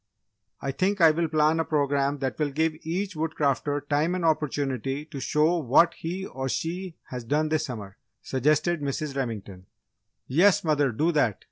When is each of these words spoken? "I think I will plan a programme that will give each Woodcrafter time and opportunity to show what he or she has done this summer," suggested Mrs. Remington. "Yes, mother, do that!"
"I 0.63 0.71
think 0.71 0.99
I 0.99 1.11
will 1.11 1.27
plan 1.27 1.59
a 1.59 1.63
programme 1.63 2.17
that 2.21 2.39
will 2.39 2.49
give 2.49 2.73
each 2.81 3.15
Woodcrafter 3.15 3.87
time 3.87 4.15
and 4.15 4.25
opportunity 4.25 5.05
to 5.05 5.19
show 5.19 5.59
what 5.59 5.93
he 5.93 6.25
or 6.25 6.49
she 6.49 6.95
has 7.11 7.23
done 7.23 7.49
this 7.49 7.65
summer," 7.65 7.97
suggested 8.23 8.81
Mrs. 8.81 9.15
Remington. 9.15 9.67
"Yes, 10.27 10.63
mother, 10.63 10.91
do 10.91 11.11
that!" 11.11 11.39